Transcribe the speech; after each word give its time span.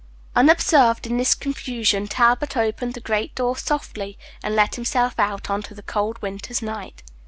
Unobserved 0.35 1.05
in 1.05 1.17
the 1.17 1.35
confusion, 1.39 2.07
Talbot 2.07 2.57
opened 2.57 2.95
the 2.95 2.99
great 2.99 3.35
door 3.35 3.55
softly, 3.55 4.17
and 4.41 4.55
let 4.55 4.73
himself 4.73 5.19
out 5.19 5.47
into 5.51 5.75
the 5.75 5.83
cold 5.83 6.19
winter's 6.23 6.63
night. 6.63 7.03